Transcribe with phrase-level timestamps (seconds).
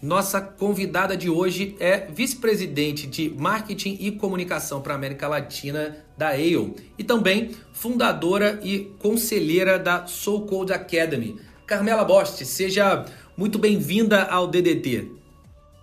[0.00, 6.28] Nossa convidada de hoje é vice-presidente de marketing e comunicação para a América Latina da
[6.28, 11.40] AIO e também fundadora e conselheira da Soul Code Academy.
[11.66, 13.06] Carmela Bost, seja
[13.36, 15.10] muito bem-vinda ao DDT.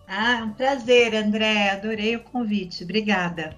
[0.08, 1.72] Ah, é um prazer, André.
[1.72, 2.84] Adorei o convite.
[2.84, 3.56] Obrigada.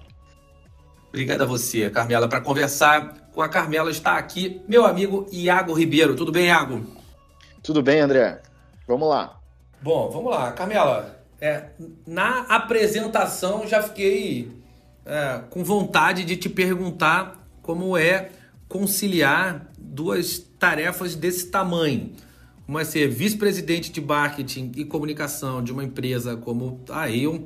[1.10, 2.28] Obrigada a você, Carmela.
[2.28, 6.16] Para conversar com a Carmela está aqui meu amigo Iago Ribeiro.
[6.16, 6.82] Tudo bem, Iago?
[7.62, 8.40] Tudo bem, André.
[8.88, 9.38] Vamos lá.
[9.86, 11.16] Bom, vamos lá, Camila.
[11.40, 11.66] É,
[12.04, 14.50] na apresentação já fiquei
[15.04, 18.30] é, com vontade de te perguntar como é
[18.68, 22.10] conciliar duas tarefas desse tamanho.
[22.66, 27.42] Uma é ser vice-presidente de marketing e comunicação de uma empresa como a Aeon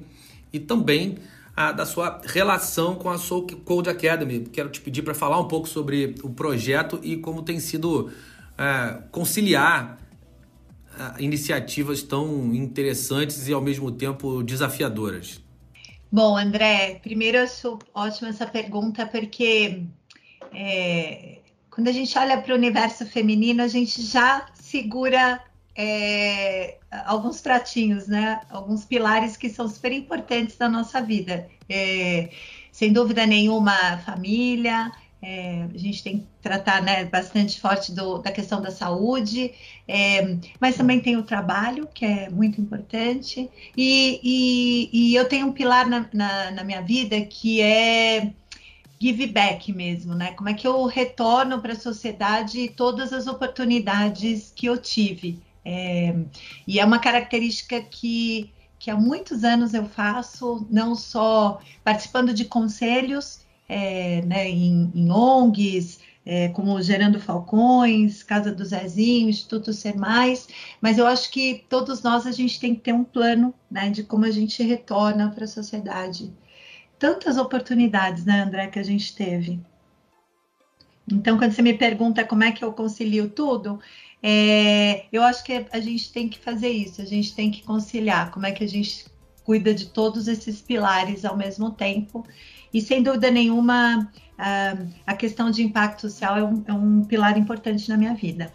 [0.50, 1.18] e também
[1.54, 4.46] a, da sua relação com a Soul Code Academy.
[4.50, 8.10] Quero te pedir para falar um pouco sobre o projeto e como tem sido
[8.56, 9.99] é, conciliar
[11.18, 15.40] iniciativas tão interessantes e ao mesmo tempo desafiadoras?
[16.12, 19.84] Bom, André, primeiro eu acho ótima essa pergunta porque
[20.52, 21.38] é,
[21.70, 25.40] quando a gente olha para o universo feminino, a gente já segura
[25.76, 28.40] é, alguns pratinhos, né?
[28.50, 31.48] Alguns pilares que são super importantes da nossa vida.
[31.68, 32.30] É,
[32.72, 34.90] sem dúvida nenhuma, família,
[35.22, 39.52] é, a gente tem que tratar né, bastante forte do, da questão da saúde,
[39.86, 45.48] é, mas também tem o trabalho, que é muito importante, e, e, e eu tenho
[45.48, 48.32] um pilar na, na, na, minha vida que é
[48.98, 50.32] give back mesmo, né?
[50.32, 55.38] Como é que eu retorno para a sociedade todas as oportunidades que eu tive.
[55.64, 56.14] É,
[56.66, 62.46] e é uma característica que, que há muitos anos eu faço, não só participando de
[62.46, 69.96] conselhos, é, né, em, em ONGs, é, como Gerando Falcões, Casa do Zezinho, Instituto Ser
[69.96, 70.48] Mais,
[70.80, 74.02] mas eu acho que todos nós a gente tem que ter um plano né, de
[74.02, 76.32] como a gente retorna para a sociedade.
[76.98, 79.60] Tantas oportunidades, né, André, que a gente teve.
[81.10, 83.80] Então, quando você me pergunta como é que eu concilio tudo,
[84.22, 88.30] é, eu acho que a gente tem que fazer isso, a gente tem que conciliar
[88.30, 89.06] como é que a gente
[89.50, 92.24] cuida de todos esses pilares ao mesmo tempo
[92.72, 94.08] e sem dúvida nenhuma,
[95.04, 98.52] a questão de impacto social é um, é um pilar importante na minha vida.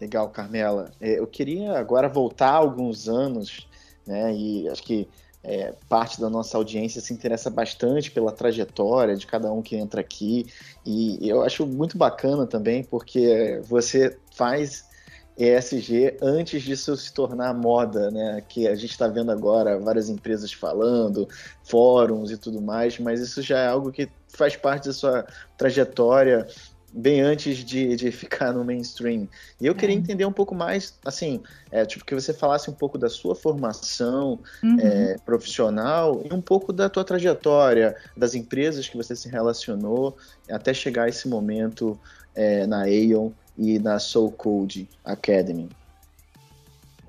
[0.00, 0.92] Legal, Carmela.
[1.00, 3.68] É, eu queria agora voltar alguns anos,
[4.06, 4.32] né?
[4.32, 5.08] E acho que
[5.42, 10.00] é, parte da nossa audiência se interessa bastante pela trajetória de cada um que entra
[10.00, 10.46] aqui.
[10.86, 14.87] E eu acho muito bacana também, porque você faz
[15.38, 18.42] ESG antes disso se tornar moda, né?
[18.48, 21.28] Que a gente está vendo agora várias empresas falando,
[21.62, 25.24] fóruns e tudo mais, mas isso já é algo que faz parte da sua
[25.56, 26.46] trajetória
[26.92, 29.28] bem antes de, de ficar no mainstream.
[29.60, 29.98] E eu queria é.
[29.98, 31.40] entender um pouco mais, assim,
[31.70, 34.76] é, tipo, que você falasse um pouco da sua formação uhum.
[34.80, 40.16] é, profissional e um pouco da tua trajetória, das empresas que você se relacionou
[40.50, 41.98] até chegar a esse momento
[42.34, 45.68] é, na Aeon e na Soul Code Academy?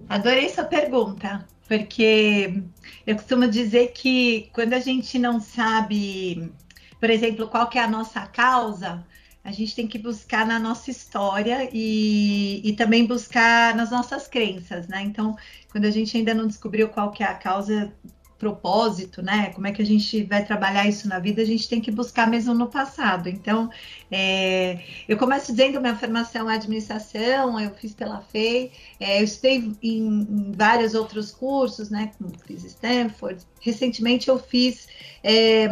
[0.10, 2.64] Adorei essa pergunta, porque
[3.06, 6.52] eu costumo dizer que quando a gente não sabe,
[7.00, 9.06] por exemplo, qual que é a nossa causa,
[9.44, 14.88] a gente tem que buscar na nossa história e, e também buscar nas nossas crenças,
[14.88, 15.02] né?
[15.02, 15.38] Então,
[15.72, 17.94] quando a gente ainda não descobriu qual que é a causa
[18.40, 19.52] propósito, né?
[19.54, 21.42] Como é que a gente vai trabalhar isso na vida?
[21.42, 23.28] A gente tem que buscar mesmo no passado.
[23.28, 23.70] Então,
[24.10, 29.58] é, eu começo dizendo minha formação é administração, eu fiz pela FEI, é, eu estudei
[29.58, 32.12] em, em, vários outros cursos, né?
[32.18, 33.44] Como fiz Stanford.
[33.62, 34.88] Recentemente eu fiz
[35.22, 35.70] é,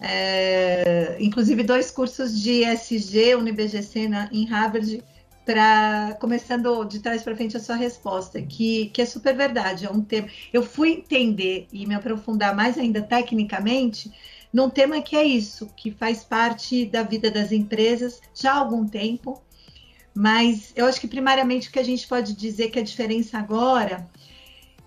[0.00, 5.04] é inclusive dois cursos de SG, UniBGC na, em Harvard
[5.50, 9.90] para começando de trás para frente a sua resposta, que, que é super verdade, é
[9.90, 10.28] um tema.
[10.52, 14.12] Eu fui entender e me aprofundar mais ainda tecnicamente
[14.52, 18.86] num tema que é isso, que faz parte da vida das empresas já há algum
[18.86, 19.42] tempo,
[20.14, 24.08] mas eu acho que primariamente o que a gente pode dizer que a diferença agora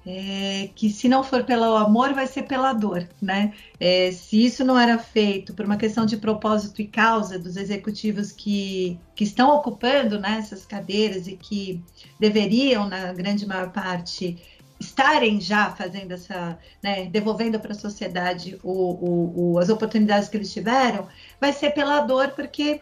[0.05, 3.53] é, que se não for pelo amor, vai ser pela dor, né?
[3.79, 8.31] É, se isso não era feito por uma questão de propósito e causa dos executivos
[8.31, 11.81] que, que estão ocupando né, essas cadeiras e que
[12.19, 14.37] deveriam, na grande maior parte,
[14.79, 20.35] estarem já fazendo essa, né, devolvendo para a sociedade o, o, o, as oportunidades que
[20.35, 21.07] eles tiveram,
[21.39, 22.81] vai ser pela dor, porque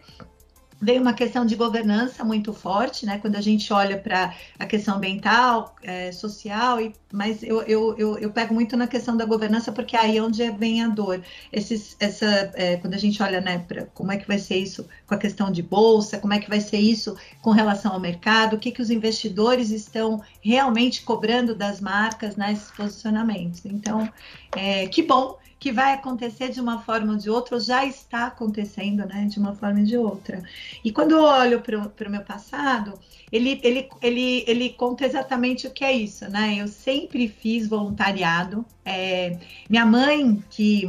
[0.84, 3.18] Veio uma questão de governança muito forte, né?
[3.18, 8.18] Quando a gente olha para a questão ambiental, é, social, e, mas eu, eu, eu,
[8.18, 11.22] eu, pego muito na questão da governança, porque é aí é onde vem a dor.
[11.52, 14.84] Esses, essa, é, quando a gente olha né, para como é que vai ser isso
[15.06, 18.56] com a questão de bolsa, como é que vai ser isso com relação ao mercado,
[18.56, 23.64] o que, que os investidores estão realmente cobrando das marcas né, posicionamentos.
[23.64, 24.12] Então,
[24.56, 28.26] é, que bom que vai acontecer de uma forma ou de outra, ou já está
[28.26, 30.42] acontecendo, né, de uma forma ou de outra.
[30.84, 32.98] E quando eu olho para o meu passado,
[33.30, 36.56] ele, ele, ele, ele conta exatamente o que é isso, né?
[36.58, 38.66] Eu sempre fiz voluntariado.
[38.84, 39.38] É,
[39.70, 40.82] minha mãe, que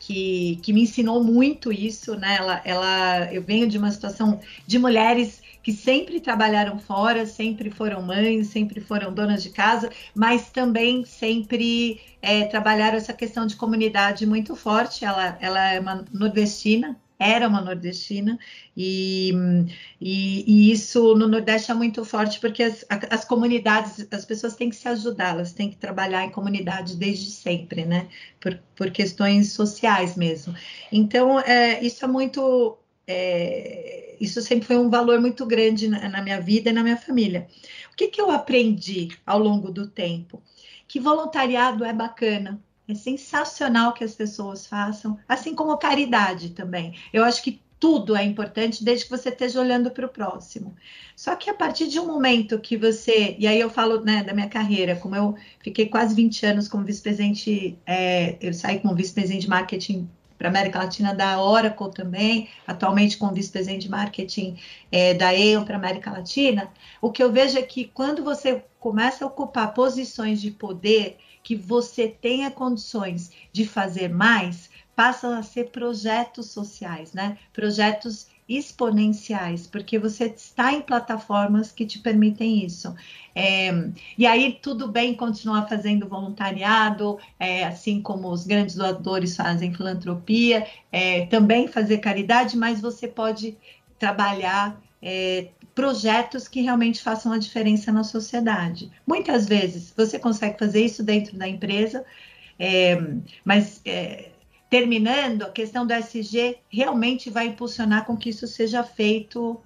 [0.00, 2.36] que, que, me ensinou muito isso, né?
[2.36, 8.02] Ela, ela, eu venho de uma situação de mulheres que sempre trabalharam fora, sempre foram
[8.02, 14.26] mães, sempre foram donas de casa, mas também sempre é, trabalharam essa questão de comunidade
[14.26, 15.04] muito forte.
[15.04, 18.36] Ela, ela é uma nordestina, era uma nordestina,
[18.76, 19.32] e,
[20.00, 24.70] e, e, isso no Nordeste é muito forte, porque as, as, comunidades, as pessoas têm
[24.70, 28.08] que se ajudar, elas têm que trabalhar em comunidade desde sempre, né?
[28.40, 30.54] Por, por questões sociais mesmo.
[30.90, 32.76] Então, é, isso é muito
[33.06, 36.96] é, isso sempre foi um valor muito grande na, na, minha vida e na minha
[36.96, 37.48] família.
[37.92, 40.42] O que, que eu aprendi ao longo do tempo?
[40.86, 46.94] Que voluntariado é bacana, é sensacional que as pessoas façam, assim como caridade também.
[47.12, 50.72] Eu acho que tudo é importante desde que você esteja olhando para o próximo.
[51.16, 54.32] Só que a partir de um momento que você, e aí eu falo né, da
[54.32, 59.42] minha carreira, como eu fiquei quase 20 anos como vice-presidente, é, eu saí como vice-presidente
[59.42, 60.08] de marketing
[60.42, 64.58] para a América Latina da Oracle também, atualmente com vice-presidente de marketing
[64.90, 66.68] é, da Aon para a América Latina,
[67.00, 71.54] o que eu vejo é que quando você começa a ocupar posições de poder, que
[71.54, 77.38] você tenha condições de fazer mais, passam a ser projetos sociais, né?
[77.52, 82.94] Projetos exponenciais, porque você está em plataformas que te permitem isso.
[83.34, 83.70] É,
[84.18, 90.66] e aí tudo bem continuar fazendo voluntariado, é, assim como os grandes doadores fazem filantropia,
[90.90, 93.56] é, também fazer caridade, mas você pode
[93.98, 98.90] trabalhar é, projetos que realmente façam a diferença na sociedade.
[99.06, 102.04] Muitas vezes você consegue fazer isso dentro da empresa,
[102.58, 102.98] é,
[103.44, 104.31] mas é,
[104.72, 109.60] terminando, a questão do SG realmente vai impulsionar com que isso seja feito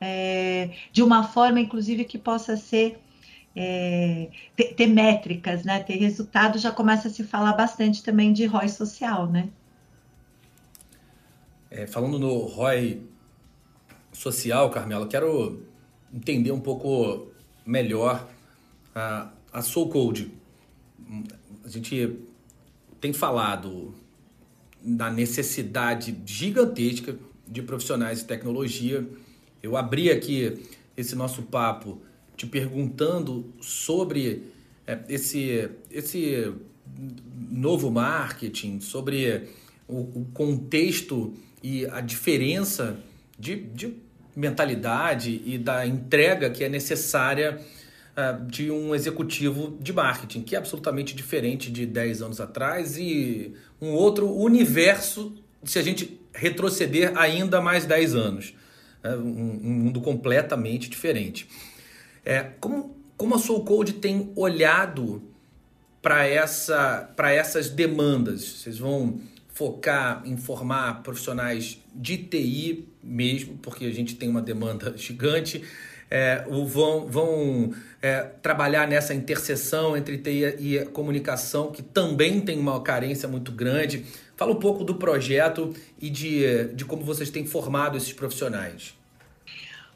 [0.00, 2.96] é, de uma forma, inclusive, que possa ser
[3.56, 5.82] é, ter, ter, métricas, né?
[5.82, 9.48] Ter resultado, já começa a se falar bastante também de ROI social, né?
[11.68, 13.02] É, falando no ROI
[14.12, 15.66] social, Carmela, quero
[16.14, 17.32] entender um pouco
[17.66, 18.28] melhor
[18.94, 20.14] a, a Soul.
[21.64, 22.16] A gente
[23.00, 24.00] tem falado
[24.84, 29.06] da necessidade gigantesca de profissionais de tecnologia.
[29.62, 30.58] Eu abri aqui
[30.96, 32.00] esse nosso papo
[32.36, 34.44] te perguntando sobre
[34.86, 36.52] é, esse, esse
[37.50, 39.48] novo marketing, sobre
[39.86, 42.98] o, o, contexto e a diferença
[43.38, 43.94] de, de
[44.34, 47.60] mentalidade e da entrega que é necessária
[48.16, 53.54] uh, de um executivo de marketing, que é absolutamente diferente de 10 anos atrás e
[53.80, 58.54] um outro universo se a gente retroceder ainda mais 10 anos.
[59.02, 61.48] É um, um mundo completamente diferente.
[62.24, 65.22] É, como, como a Soul Code tem olhado
[66.00, 68.42] para essa, essas demandas?
[68.44, 74.94] Vocês vão focar em formar profissionais de TI mesmo, porque a gente tem uma demanda
[74.98, 75.62] gigante,
[76.14, 82.78] é, vão, vão é, trabalhar nessa interseção entre TI e comunicação, que também tem uma
[82.82, 84.04] carência muito grande.
[84.36, 88.92] Fala um pouco do projeto e de, de como vocês têm formado esses profissionais.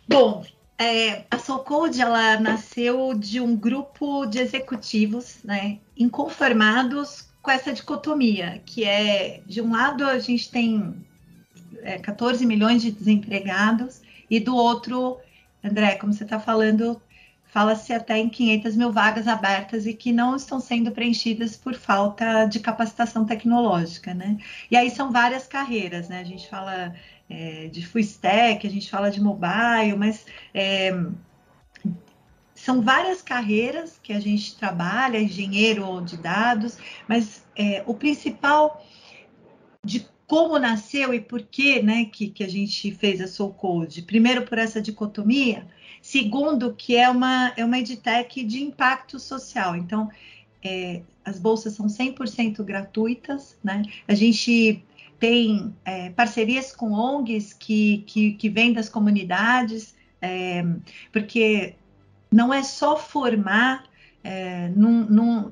[0.08, 0.42] Bom,
[0.78, 8.62] é, a Soulcode ela nasceu de um grupo de executivos né, inconformados com essa dicotomia,
[8.64, 10.94] que é, de um lado, a gente tem
[11.82, 15.18] é, 14 milhões de desempregados, e do outro,
[15.66, 17.00] André, como você está falando,
[17.44, 22.44] fala-se até em 500 mil vagas abertas e que não estão sendo preenchidas por falta
[22.46, 24.38] de capacitação tecnológica, né?
[24.70, 26.20] E aí são várias carreiras, né?
[26.20, 26.94] A gente fala
[27.28, 30.92] é, de full stack, a gente fala de mobile, mas é,
[32.54, 38.84] são várias carreiras que a gente trabalha, engenheiro de dados, mas é, o principal
[39.84, 44.02] de como nasceu e por que, né, que, que a gente fez a Soul Code.
[44.02, 45.66] Primeiro por essa dicotomia,
[46.06, 49.74] Segundo, que é uma, é uma edtech de impacto social.
[49.74, 50.08] Então,
[50.62, 53.82] é, as bolsas são 100% gratuitas, né?
[54.06, 54.84] A gente
[55.18, 60.64] tem é, parcerias com ONGs que, que, que vêm das comunidades, é,
[61.10, 61.74] porque
[62.30, 63.82] não é só formar
[64.22, 64.70] é,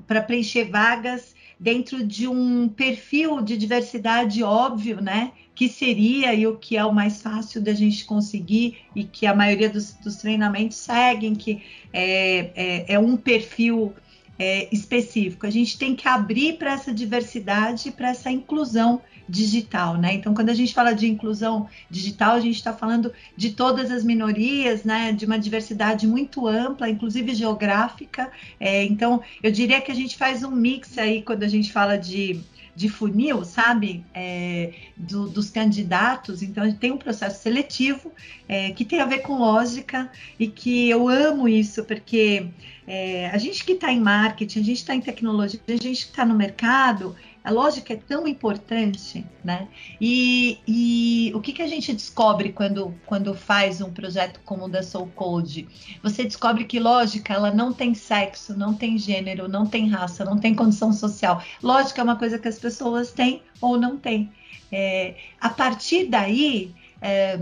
[0.07, 5.31] para preencher vagas dentro de um perfil de diversidade óbvio, né?
[5.53, 9.33] Que seria e o que é o mais fácil da gente conseguir e que a
[9.33, 13.93] maioria dos, dos treinamentos seguem, que é, é, é um perfil
[14.37, 15.45] é, específico.
[15.45, 20.13] A gente tem que abrir para essa diversidade, para essa inclusão digital, né?
[20.13, 24.03] Então, quando a gente fala de inclusão digital, a gente está falando de todas as
[24.03, 25.11] minorias, né?
[25.11, 28.31] De uma diversidade muito ampla, inclusive geográfica.
[28.59, 31.97] É, então, eu diria que a gente faz um mix aí quando a gente fala
[31.97, 32.39] de
[32.75, 36.43] de funil, sabe, é, do, dos candidatos.
[36.43, 38.11] Então, tem um processo seletivo
[38.47, 42.47] é, que tem a ver com lógica e que eu amo isso, porque
[42.85, 46.11] é, a gente que está em marketing, a gente está em tecnologia, a gente que
[46.11, 49.67] está no mercado, a lógica é tão importante, né?
[50.01, 54.67] E, e o que, que a gente descobre quando, quando faz um projeto como o
[54.67, 55.67] da Soul Code?
[56.01, 60.39] Você descobre que lógica ela não tem sexo, não tem gênero, não tem raça, não
[60.39, 61.39] tem condição social.
[61.61, 64.31] Lógica é uma coisa que as pessoas têm ou não têm.
[64.71, 67.39] É, a partir daí, é,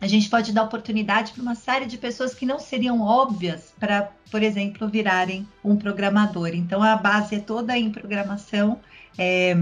[0.00, 4.10] a gente pode dar oportunidade para uma série de pessoas que não seriam óbvias para,
[4.30, 6.48] por exemplo, virarem um programador.
[6.48, 8.78] Então, a base é toda em programação.
[9.18, 9.56] É,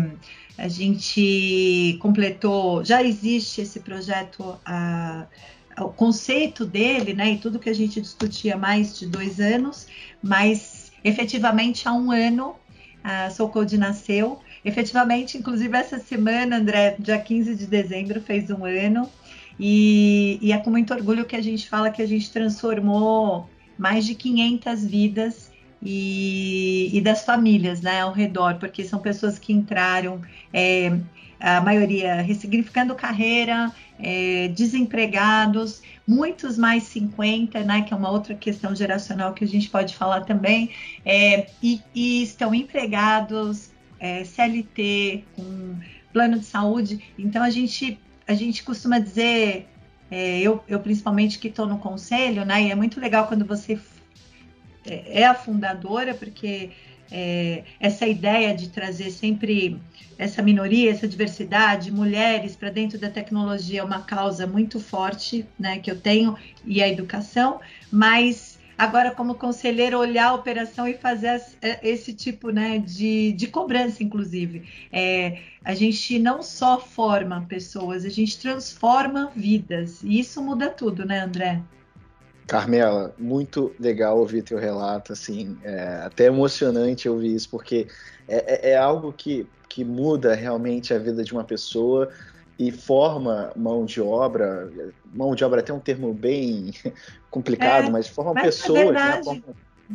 [0.58, 5.26] a gente completou, já existe esse projeto, a,
[5.78, 9.86] o conceito dele, né, e tudo que a gente discutia há mais de dois anos,
[10.22, 12.56] mas efetivamente há um ano
[13.06, 14.40] a Soul Code nasceu.
[14.64, 19.08] Efetivamente, inclusive essa semana, André, dia 15 de dezembro, fez um ano.
[19.58, 23.48] E, e é com muito orgulho que a gente fala que a gente transformou
[23.78, 25.50] mais de 500 vidas
[25.82, 30.20] e, e, das famílias né, ao redor, porque são pessoas que entraram,
[30.52, 30.98] é,
[31.38, 38.74] a maioria ressignificando carreira, é, desempregados, muitos mais 50, né, que é uma outra questão
[38.74, 40.70] geracional que a gente pode falar também,
[41.04, 43.70] é, e, e, estão empregados,
[44.00, 45.76] é, CLT, com
[46.12, 47.02] plano de saúde.
[47.18, 49.68] Então a gente, a gente costuma dizer,
[50.10, 53.78] é, eu, eu principalmente que estou no conselho, né, e é muito legal quando você
[54.84, 56.70] é, é a fundadora, porque
[57.10, 59.80] é, essa ideia de trazer sempre
[60.18, 65.78] essa minoria, essa diversidade, mulheres para dentro da tecnologia é uma causa muito forte, né,
[65.78, 71.42] que eu tenho e a educação, mas agora como conselheiro olhar a operação e fazer
[71.62, 78.04] é, esse tipo, né, de, de cobrança, inclusive, é, a gente não só forma pessoas,
[78.04, 80.02] a gente transforma vidas.
[80.02, 81.62] E isso muda tudo, né, André?
[82.46, 87.88] Carmela, muito legal ouvir teu relato, assim, é até emocionante ouvir isso, porque
[88.28, 92.08] é, é, é, algo que, que muda realmente a vida de uma pessoa
[92.58, 94.70] e forma mão de obra,
[95.12, 96.72] mão de obra é até um termo bem
[97.30, 99.42] complicado, é, mas forma mas é pessoas, né, forma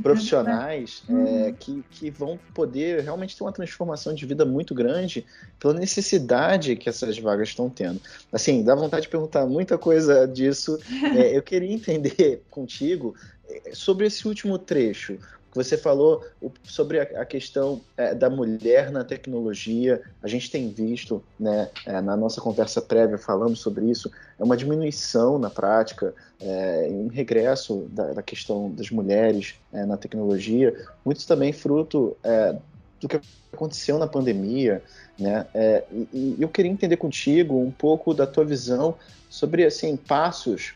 [0.01, 1.53] profissionais é, uhum.
[1.53, 5.25] que, que vão poder realmente ter uma transformação de vida muito grande
[5.59, 7.99] pela necessidade que essas vagas estão tendo.
[8.31, 10.77] Assim, dá vontade de perguntar muita coisa disso.
[11.11, 13.15] É, eu queria entender contigo
[13.49, 15.17] é, sobre esse último trecho
[15.53, 16.23] você falou
[16.63, 20.01] sobre a, questão é, da mulher na tecnologia.
[20.23, 24.55] A gente tem visto, né, é, na nossa conversa prévia falando sobre isso, é uma
[24.55, 31.27] diminuição na prática, é, um regresso da, da, questão das mulheres é, na tecnologia, muito
[31.27, 32.55] também fruto é,
[33.01, 33.19] do que
[33.51, 34.81] aconteceu na pandemia,
[35.19, 35.45] né?
[35.53, 38.95] É, e, e, eu queria entender contigo um pouco da tua visão
[39.29, 40.73] sobre assim passos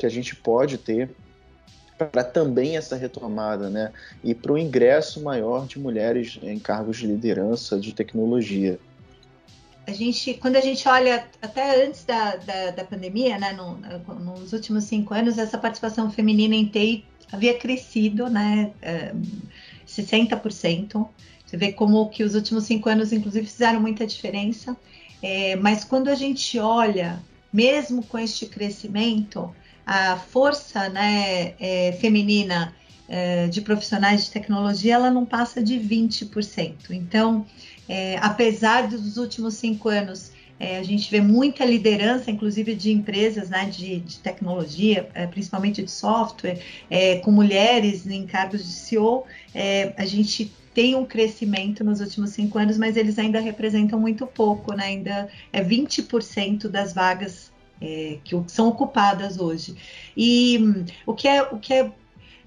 [0.00, 1.08] que a gente pode ter
[2.06, 3.92] para também essa retomada, né?
[4.22, 8.78] E para o ingresso maior de mulheres em cargos de liderança de tecnologia.
[9.86, 13.76] A gente, quando a gente olha até antes da, da, da pandemia, né, no,
[14.20, 18.72] nos últimos cinco anos, essa participação feminina em TI havia crescido, né,
[19.86, 21.08] 60%.
[21.44, 24.76] Você vê como que os últimos cinco anos, inclusive, fizeram muita diferença.
[25.22, 27.20] É, mas quando a gente olha,
[27.52, 29.52] mesmo com este crescimento,
[29.92, 32.72] a força né, é, feminina
[33.08, 36.90] é, de profissionais de tecnologia ela não passa de 20%.
[36.90, 37.44] Então,
[37.88, 40.30] é, apesar dos últimos cinco anos
[40.60, 45.82] é, a gente vê muita liderança, inclusive de empresas né, de, de tecnologia, é, principalmente
[45.82, 49.24] de software, é, com mulheres em cargos de CEO.
[49.52, 54.24] É, a gente tem um crescimento nos últimos cinco anos, mas eles ainda representam muito
[54.24, 54.84] pouco, né?
[54.84, 57.49] ainda é 20% das vagas
[57.80, 59.76] é, que são ocupadas hoje.
[60.16, 61.90] E hum, o que é o que é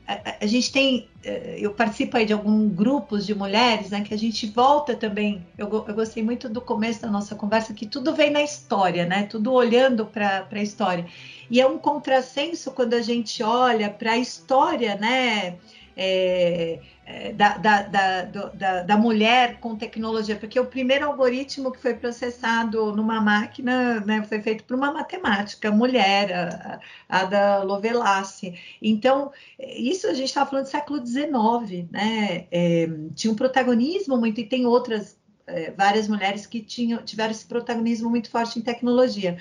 [0.07, 4.13] a, a, gente tem, é, eu participo aí de alguns grupos de mulheres, né, que
[4.13, 5.45] a gente volta também.
[5.57, 9.23] Eu, eu gostei muito do começo da nossa conversa, que tudo vem na história, né?
[9.23, 11.05] Tudo olhando para a história.
[11.49, 15.57] E é um contrassenso quando a gente olha para a história, né?
[15.95, 21.93] É, é, da, da, da, da, mulher com tecnologia, porque o primeiro algoritmo que foi
[21.93, 28.57] processado numa máquina né, foi feito por uma matemática, mulher, a, a da Lovelace.
[28.81, 32.47] Então, isso a gente estava falando do século XIX, né?
[32.49, 37.45] É, tinha um protagonismo muito, e tem outras, é, várias mulheres que tinham, tiveram esse
[37.45, 39.37] protagonismo muito forte em tecnologia.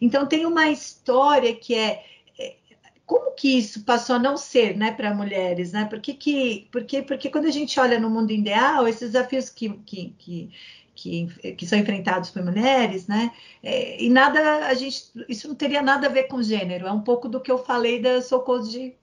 [0.00, 2.04] Então, tem uma história que é
[3.06, 5.84] como que isso passou a não ser né, para mulheres, né?
[5.84, 10.14] Porque, que, porque, porque quando a gente olha no mundo ideal, esses desafios que, que,
[10.18, 10.50] que,
[10.94, 13.32] que, que são enfrentados por mulheres, né?
[13.62, 17.02] É, e nada, a gente, isso não teria nada a ver com gênero, é um
[17.02, 18.94] pouco do que eu falei da Socorro de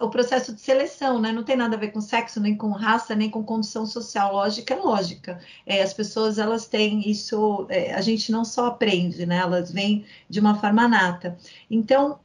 [0.00, 1.32] o processo de seleção, né?
[1.32, 4.32] Não tem nada a ver com sexo, nem com raça, nem com condição social.
[4.32, 5.40] Lógica é lógica.
[5.66, 9.38] É, as pessoas elas têm isso, é, a gente não só aprende, né?
[9.38, 11.36] Elas vêm de uma forma nata.
[11.70, 12.18] Então,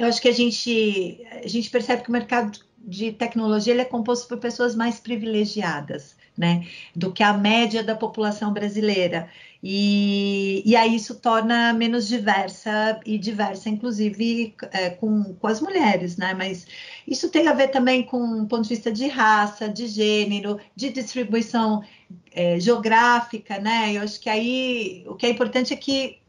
[0.00, 3.84] eu acho que a gente, a gente percebe que o mercado de tecnologia ele é
[3.84, 6.66] composto por pessoas mais privilegiadas, né,
[6.96, 9.28] do que a média da população brasileira.
[9.62, 16.16] E, e aí isso torna menos diversa e diversa, inclusive, é, com, com as mulheres,
[16.16, 16.32] né?
[16.32, 16.66] Mas
[17.06, 21.84] isso tem a ver também com ponto de vista de raça, de gênero, de distribuição
[22.32, 23.92] é, geográfica, né?
[23.94, 26.19] Eu acho que aí o que é importante é que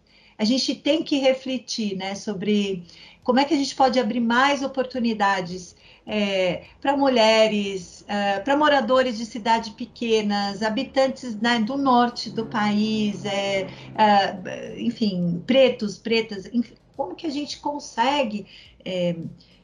[0.41, 2.83] a gente tem que refletir, né, sobre
[3.23, 9.19] como é que a gente pode abrir mais oportunidades é, para mulheres, é, para moradores
[9.19, 16.73] de cidades pequenas, habitantes né, do norte do país, é, é enfim, pretos, pretas, enfim,
[16.97, 18.47] como que a gente consegue
[18.83, 19.15] é,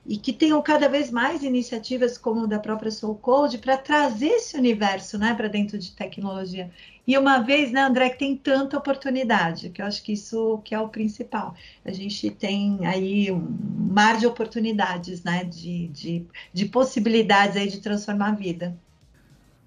[0.08, 4.58] e que tenham cada vez mais iniciativas como da própria Soul Code para trazer esse
[4.58, 6.72] universo né, para dentro de tecnologia.
[7.06, 10.74] E uma vez, né, André, que tem tanta oportunidade, que eu acho que isso que
[10.74, 11.56] é o principal.
[11.86, 13.48] A gente tem aí um
[13.92, 18.78] mar de oportunidades, né, de, de, de possibilidades aí de transformar a vida.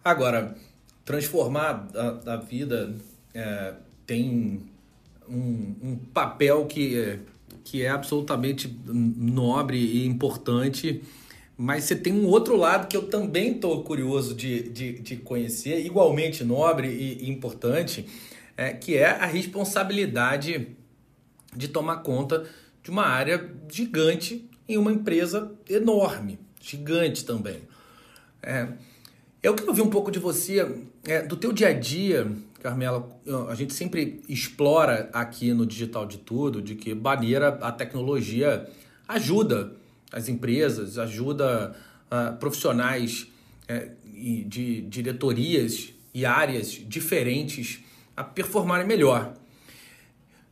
[0.03, 0.57] Agora,
[1.05, 2.95] transformar a, a vida
[3.35, 3.75] é,
[4.07, 4.71] tem
[5.29, 7.21] um, um, papel que,
[7.65, 11.03] que é absolutamente nobre e importante
[11.63, 15.85] mas você tem um outro lado que eu também estou curioso de, de, de, conhecer,
[15.85, 18.07] igualmente nobre e, importante,
[18.57, 20.69] é, que é a responsabilidade
[21.55, 22.47] de tomar conta
[22.83, 27.61] de uma área gigante em uma empresa enorme, gigante também.
[28.43, 28.69] É,
[29.43, 30.67] eu quero ouvir um pouco de você,
[31.05, 32.27] é, do teu dia a dia,
[32.61, 33.09] Carmela.
[33.49, 38.69] A gente sempre explora aqui no Digital de Tudo de que maneira a tecnologia
[39.09, 39.73] ajuda
[40.13, 41.75] as empresas, ajuda
[42.07, 43.27] uh, profissionais
[43.69, 43.91] uh,
[44.47, 47.81] de diretorias e áreas diferentes
[48.17, 49.35] a performarem melhor.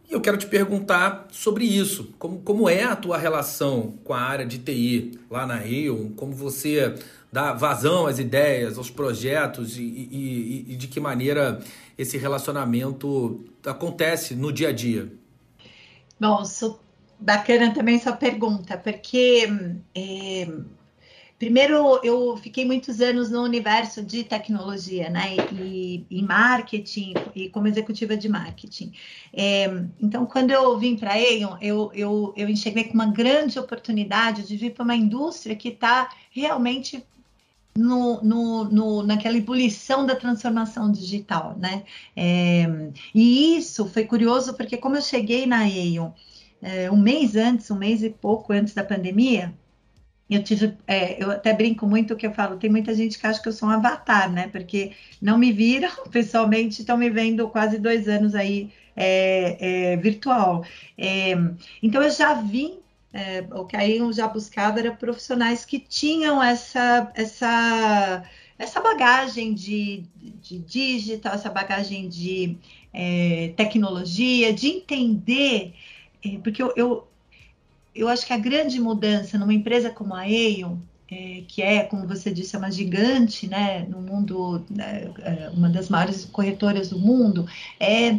[0.08, 2.14] E eu quero te perguntar sobre isso.
[2.18, 6.14] Como, como é a tua relação com a área de TI lá na Rio?
[6.16, 6.94] Como você
[7.32, 11.60] dá vazão às ideias, aos projetos e, e, e de que maneira
[11.96, 15.12] esse relacionamento acontece no dia a dia?
[16.18, 16.80] Bom, sou
[17.18, 19.48] bacana também sua pergunta, porque
[19.94, 20.48] é,
[21.38, 25.36] primeiro eu fiquei muitos anos no universo de tecnologia, né?
[25.52, 28.92] E em marketing e como executiva de marketing.
[29.32, 29.66] É,
[30.00, 34.46] então, quando eu vim para a Aeon, eu, eu, eu enxerguei com uma grande oportunidade
[34.46, 37.04] de vir para uma indústria que está realmente
[37.78, 41.84] no, no, no, naquela ebulição da transformação digital, né?
[42.16, 42.66] É,
[43.14, 46.10] e isso foi curioso porque como eu cheguei na Aeon
[46.60, 49.54] é, um mês antes, um mês e pouco antes da pandemia,
[50.28, 53.40] eu tive, é, eu até brinco muito que eu falo, tem muita gente que acha
[53.40, 54.48] que eu sou um avatar, né?
[54.48, 60.64] Porque não me viram pessoalmente, estão me vendo quase dois anos aí é, é, virtual.
[60.98, 61.32] É,
[61.82, 62.78] então eu já vim,
[63.12, 68.22] é, o que aí eu já buscava era profissionais que tinham essa, essa,
[68.58, 70.04] essa bagagem de,
[70.42, 72.56] de digital, essa bagagem de
[72.92, 75.74] é, tecnologia, de entender
[76.24, 77.08] é, porque eu, eu,
[77.94, 80.76] eu, acho que a grande mudança numa empresa como a Aeon,
[81.10, 85.68] é, que é, como você disse, é uma gigante, né, no mundo, né, é, uma
[85.68, 87.46] das maiores corretoras do mundo,
[87.80, 88.18] é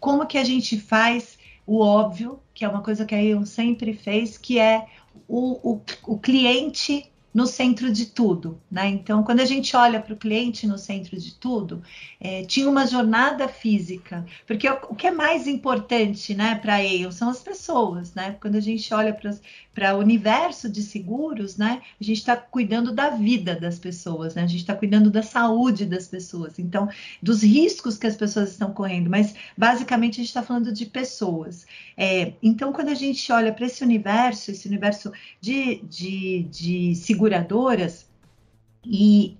[0.00, 1.37] como que a gente faz
[1.68, 4.86] o óbvio, que é uma coisa que a Aeon sempre fez, que é
[5.28, 8.88] o, o, o cliente no centro de tudo, né?
[8.88, 11.82] Então, quando a gente olha para o cliente no centro de tudo,
[12.18, 17.10] é, tinha uma jornada física, porque o, o que é mais importante, né, para ele
[17.12, 18.36] são as pessoas, né?
[18.40, 19.16] Quando a gente olha
[19.74, 24.42] para o universo de seguros, né, a gente está cuidando da vida das pessoas, né?
[24.42, 26.88] A gente está cuidando da saúde das pessoas, então,
[27.22, 31.66] dos riscos que as pessoas estão correndo, mas basicamente a gente está falando de pessoas.
[31.96, 38.08] É, então, quando a gente olha para esse universo, esse universo de, de, de seguradoras,
[38.84, 39.36] e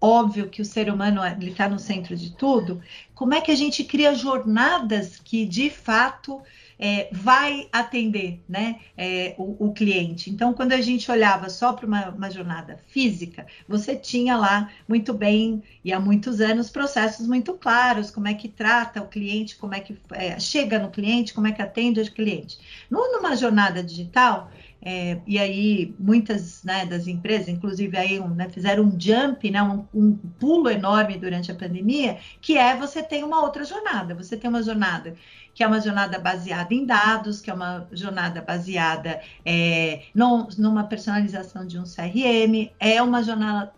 [0.00, 2.80] óbvio que o ser humano está no centro de tudo,
[3.14, 6.40] como é que a gente cria jornadas que de fato
[6.78, 10.28] é, vai atender né, é, o, o, cliente.
[10.28, 15.14] Então, quando a gente olhava só para uma, uma, jornada física, você tinha lá muito
[15.14, 19.74] bem, e há muitos anos, processos muito claros, como é que trata o cliente, como
[19.74, 22.58] é que é, chega no cliente, como é que atende o cliente.
[22.90, 24.50] Numa jornada digital,
[24.84, 29.62] é, e aí muitas né, das empresas, inclusive aí um, né, fizeram um jump, né,
[29.62, 34.14] um, um, pulo enorme durante a pandemia, que é você tem uma outra jornada.
[34.14, 35.14] Você tem uma jornada
[35.54, 40.84] que é uma jornada baseada em dados, que é uma jornada baseada é, num, numa
[40.84, 43.72] personalização de um CRM, é uma jornada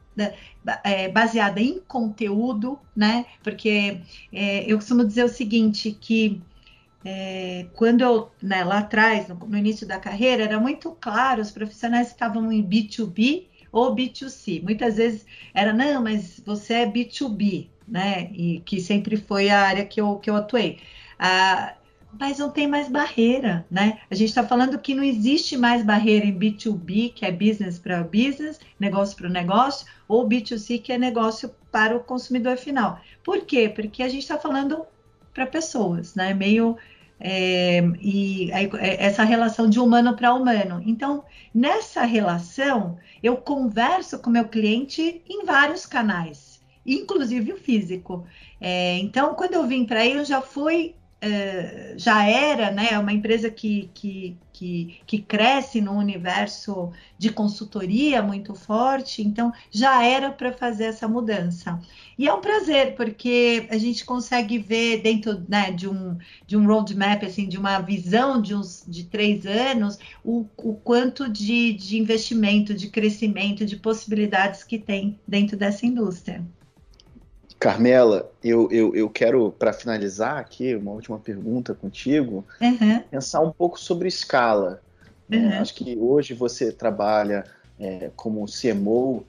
[0.83, 3.27] é, baseada em conteúdo, né?
[3.42, 4.01] Porque
[4.33, 6.40] é, eu costumo dizer o seguinte, que
[7.04, 11.50] é, quando eu, né, lá atrás, no, no, início da carreira, era muito claro, os
[11.50, 14.62] profissionais estavam em B2B ou B2C.
[14.62, 18.30] Muitas vezes era, não, mas você é B2B, né?
[18.32, 20.78] E que sempre foi a área que eu, que eu atuei.
[21.18, 21.74] Ah,
[22.18, 23.98] mas não tem mais barreira, né?
[24.11, 28.02] A gente está falando que não existe mais barreira em B2B, que é business para
[28.02, 33.00] business, negócio para negócio, ou B2C, que é negócio para o consumidor final.
[33.22, 33.68] Por quê?
[33.68, 34.87] Porque a gente está falando
[35.37, 36.33] para pessoas, né?
[36.33, 36.79] Meio
[37.20, 40.83] é, e é, essa relação de humano para humano.
[40.87, 48.27] Então, nessa relação, eu converso com meu cliente em vários canais, inclusive o físico.
[48.59, 53.12] É, então, quando eu vim para aí, eu já fui é, já era né, uma
[53.12, 60.31] empresa que, que, que, que, cresce no universo de consultoria muito forte, então já era
[60.31, 61.81] para fazer essa mudança.
[62.18, 66.66] E é um prazer, porque a gente consegue ver dentro né, de, um, de um
[66.66, 71.98] roadmap, assim, de uma visão de uns de três anos, o, o quanto de, de
[71.98, 76.44] investimento, de crescimento, de possibilidades que tem dentro dessa indústria.
[77.59, 83.01] Carmela, eu, eu, eu quero, para finalizar aqui, uma última pergunta contigo, uhum.
[83.11, 84.81] pensar um pouco sobre escala.
[85.31, 85.51] Uhum.
[85.51, 87.45] É, acho que hoje você trabalha
[87.81, 89.25] é, como CMO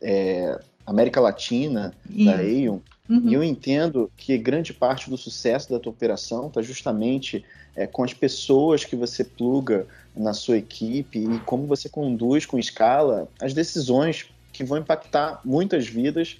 [0.00, 2.24] é, América Latina Isso.
[2.26, 3.28] da Aeon, uhum.
[3.28, 8.04] e eu entendo que grande parte do sucesso da tua operação está justamente é, com
[8.04, 13.54] as pessoas que você pluga na sua equipe e como você conduz com escala as
[13.54, 16.38] decisões que vão impactar muitas vidas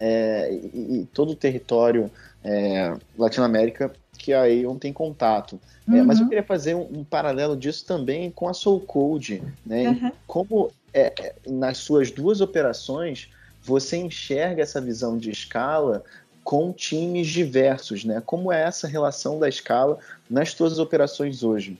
[0.00, 2.10] é, e, e, todo o território
[2.42, 5.60] é, Latino-América que a Aeon tem contato.
[5.86, 5.96] Uhum.
[5.96, 6.28] É, mas eu uhum.
[6.28, 9.90] queria fazer um, um, paralelo disso também com a Soul Code, né?
[9.90, 10.12] Uhum.
[10.26, 13.28] Como é, nas suas duas operações
[13.62, 16.02] você enxerga essa visão de escala
[16.42, 18.22] com times diversos, né?
[18.24, 21.78] Como é essa relação da escala nas suas operações hoje?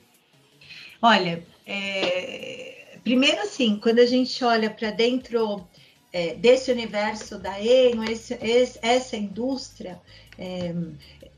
[1.00, 2.98] Olha, é...
[3.02, 5.66] primeiro assim, quando a gente olha para dentro
[6.12, 10.00] é, desse universo da ENO, esse, esse, essa indústria,
[10.36, 10.74] é,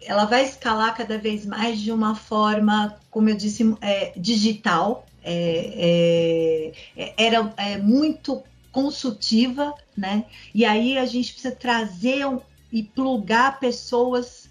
[0.04, 5.06] ela vai escalar cada vez mais de uma forma, como eu disse, é, digital.
[5.24, 10.24] É, é, é, era muito consultiva, né?
[10.52, 12.40] E aí a gente precisa trazer um,
[12.72, 14.48] e plugar pessoas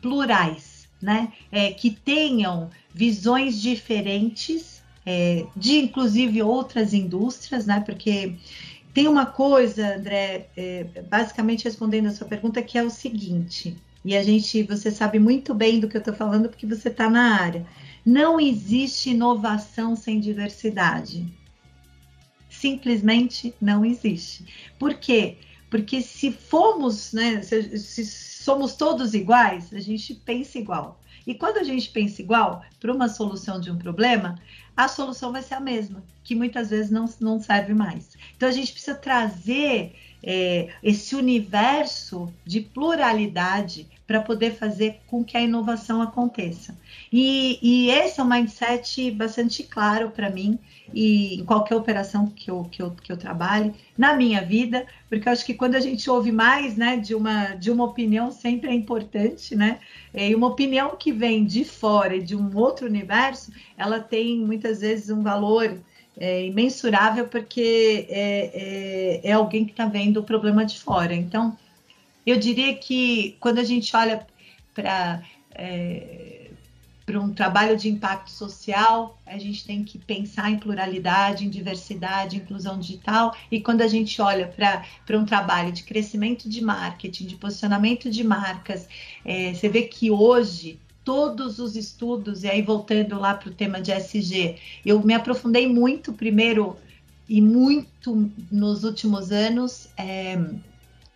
[0.00, 1.32] plurais, né?
[1.76, 4.80] que tenham visões diferentes,
[5.56, 7.82] de inclusive outras indústrias, né?
[7.84, 8.36] Porque
[8.92, 14.16] tem uma coisa, André, é, basicamente respondendo a sua pergunta, que é o seguinte, e
[14.16, 17.40] a gente, você sabe muito bem do que eu estou falando porque você está na
[17.40, 17.66] área.
[18.04, 21.32] Não existe inovação sem diversidade.
[22.50, 24.44] Simplesmente não existe.
[24.78, 25.38] Por quê?
[25.70, 31.00] Porque se formos, né, se, se somos todos iguais, a gente pensa igual.
[31.26, 34.38] E quando a gente pensa igual para uma solução de um problema,
[34.76, 38.16] a solução vai ser a mesma, que muitas vezes não, não serve mais.
[38.36, 45.38] Então a gente precisa trazer é, esse universo de pluralidade para poder fazer com que
[45.38, 46.76] a inovação aconteça.
[47.10, 50.58] E, e esse é um mindset bastante claro para mim
[50.92, 55.26] e em qualquer operação que eu, que, eu, que eu trabalhe na minha vida, porque
[55.26, 58.68] eu acho que quando a gente ouve mais né, de, uma, de uma opinião sempre
[58.68, 59.78] é importante, né?
[60.12, 65.08] E uma opinião que vem de fora, de um outro universo, ela tem muitas vezes
[65.08, 65.74] um valor
[66.18, 71.14] é imensurável porque é, é, é alguém que está vendo o problema de fora.
[71.14, 71.56] Então,
[72.26, 74.26] eu diria que quando a gente olha
[74.74, 75.22] para
[75.54, 76.42] é,
[77.04, 82.36] para um trabalho de impacto social, a gente tem que pensar em pluralidade, em diversidade,
[82.36, 83.36] inclusão digital.
[83.50, 88.22] E quando a gente olha para um trabalho de crescimento de marketing, de posicionamento de
[88.22, 88.88] marcas,
[89.24, 93.80] é, você vê que hoje todos os estudos, e aí voltando lá para o tema
[93.80, 94.56] de SG,
[94.86, 96.76] eu me aprofundei muito primeiro
[97.28, 100.38] e muito nos últimos anos, é,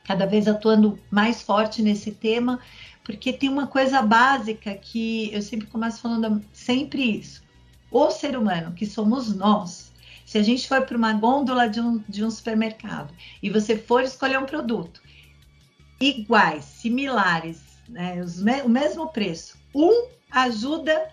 [0.06, 2.60] cada vez atuando mais forte nesse tema,
[3.02, 7.42] porque tem uma coisa básica que eu sempre começo falando sempre isso.
[7.90, 9.92] O ser humano, que somos nós,
[10.24, 14.02] se a gente for para uma gôndola de um, de um supermercado e você for
[14.02, 15.00] escolher um produto
[16.00, 21.10] iguais, similares, né, os, o mesmo preço, um ajuda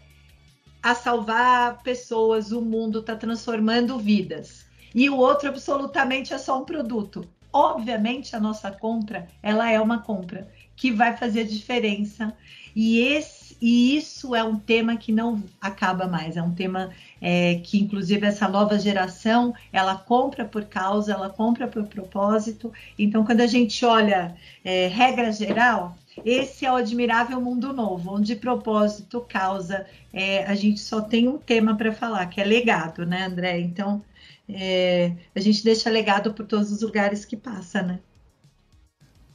[0.82, 4.66] a salvar pessoas, o mundo está transformando vidas.
[4.94, 7.28] E o outro absolutamente é só um produto.
[7.54, 12.34] Obviamente a nossa compra, ela é uma compra que vai fazer diferença.
[12.76, 16.90] E, esse, e isso é um tema que não acaba mais, é um tema
[17.22, 22.74] é, que, inclusive, essa nova geração ela compra por causa, ela compra por propósito.
[22.98, 24.36] Então, quando a gente olha
[24.66, 30.80] é, regra geral, esse é o admirável mundo novo, onde propósito, causa, é, a gente
[30.80, 33.60] só tem um tema para falar, que é legado, né, André?
[33.60, 34.02] Então,
[34.48, 38.00] é, a gente deixa legado por todos os lugares que passa, né?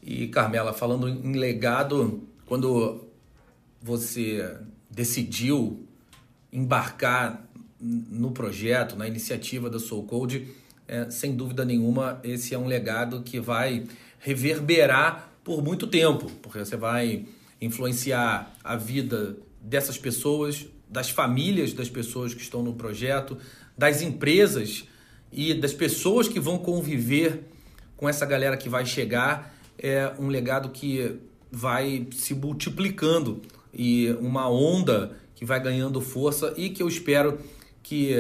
[0.03, 3.05] E Carmela, falando em legado, quando
[3.81, 4.57] você
[4.91, 5.87] decidiu
[6.53, 7.47] embarcar
[7.81, 10.49] no projeto, na iniciativa da Soul Code,
[10.87, 13.85] é, sem dúvida nenhuma, esse é um legado que vai
[14.19, 17.27] reverberar por muito tempo, porque você vai
[17.61, 23.37] influenciar a vida dessas pessoas, das famílias das pessoas que estão no projeto,
[23.77, 24.85] das empresas
[25.33, 27.45] e das pessoas que vão conviver
[27.97, 31.17] com essa galera que vai chegar é um legado que
[31.51, 37.39] vai se multiplicando e uma onda que vai ganhando força e que eu espero
[37.83, 38.15] que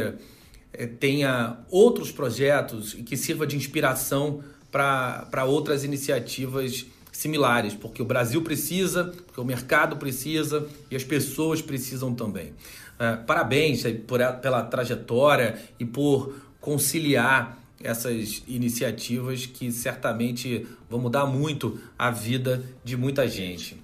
[0.72, 8.04] é, tenha outros projetos e que sirva de inspiração para outras iniciativas similares, porque o
[8.04, 12.52] Brasil precisa, porque o mercado precisa e as pessoas precisam também.
[12.98, 21.80] É, parabéns por, pela trajetória e por conciliar essas iniciativas que certamente vão mudar muito
[21.98, 23.80] a vida de muita gente.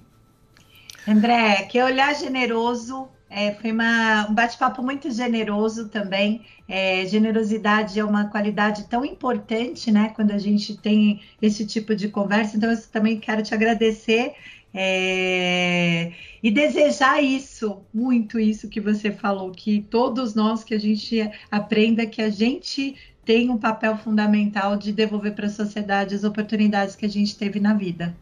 [1.07, 6.45] André, que olhar generoso, é, foi uma, um bate-papo muito generoso também.
[6.67, 10.11] É, generosidade é uma qualidade tão importante, né?
[10.15, 12.57] Quando a gente tem esse tipo de conversa.
[12.57, 14.33] Então, eu também quero te agradecer
[14.77, 16.11] é,
[16.43, 22.05] e desejar isso, muito isso que você falou, que todos nós que a gente aprenda
[22.05, 27.05] que a gente tem um papel fundamental de devolver para a sociedade as oportunidades que
[27.05, 28.15] a gente teve na vida.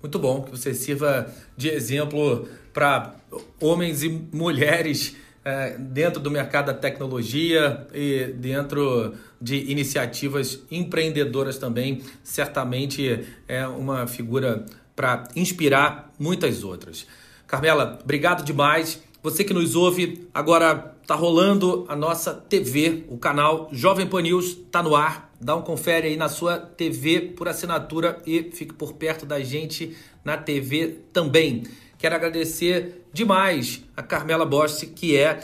[0.00, 3.16] Muito bom que você sirva de exemplo para
[3.60, 12.02] homens e mulheres é, dentro do mercado da tecnologia e dentro de iniciativas empreendedoras também.
[12.22, 14.64] Certamente é uma figura
[15.00, 17.06] para inspirar muitas outras.
[17.46, 19.02] Carmela, obrigado demais.
[19.22, 24.58] Você que nos ouve, agora tá rolando a nossa TV, o canal Jovem Pan News
[24.70, 25.32] tá no ar.
[25.40, 29.96] Dá um confere aí na sua TV por assinatura e fique por perto da gente
[30.22, 31.62] na TV também.
[31.96, 35.40] Quero agradecer demais a Carmela Bosch, que é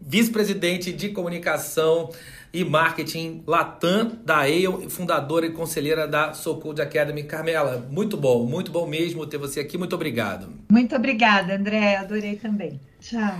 [0.00, 2.10] vice-presidente de comunicação
[2.52, 7.22] e marketing Latam da Aeon, fundadora e conselheira da Soul Academy.
[7.24, 9.76] Carmela, muito bom, muito bom mesmo ter você aqui.
[9.76, 10.48] Muito obrigado.
[10.70, 11.96] Muito obrigada, André.
[11.96, 12.80] Adorei também.
[13.00, 13.38] Tchau.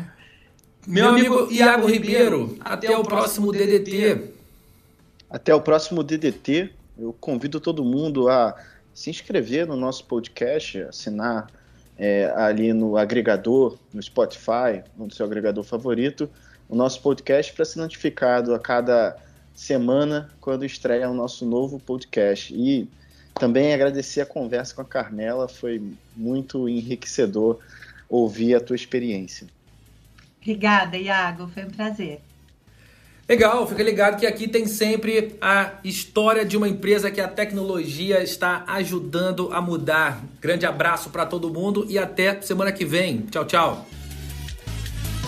[0.87, 4.31] Meu, amigo Iago Ribeiro, até, até o próximo DDT.
[5.29, 6.71] Até o próximo DDT.
[6.99, 8.55] Eu convido todo mundo a
[8.95, 11.49] se inscrever no nosso podcast, assinar
[11.99, 16.31] é, ali no agregador, no Spotify, no seu agregador favorito
[16.69, 19.17] o nosso podcast para ser notificado a cada
[19.55, 22.55] semana quando estreia o nosso novo podcast.
[22.55, 22.89] E
[23.35, 25.83] também agradecer a conversa com a Carmela, foi
[26.17, 27.59] muito enriquecedor
[28.09, 29.47] ouvir a tua experiência.
[30.41, 32.21] Obrigada, Iago, foi um prazer.
[33.29, 38.23] Legal, fica ligado que aqui tem sempre a história de uma empresa que a tecnologia
[38.23, 40.23] está ajudando a mudar.
[40.41, 43.23] Grande abraço para todo mundo e até semana que vem.
[43.23, 43.87] Tchau, tchau.